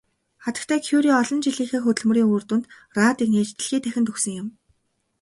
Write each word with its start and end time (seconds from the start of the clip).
Хатагтай 0.43 0.79
Кюре 0.87 1.11
олон 1.21 1.39
жилийнхээ 1.45 1.81
хөдөлмөрийн 1.83 2.31
үр 2.35 2.43
дүнд 2.49 2.65
радийг 2.97 3.29
нээж 3.31 3.49
дэлхий 3.57 3.81
дахинд 3.83 4.11
өгсөн 4.11 4.33
юм. 4.41 4.47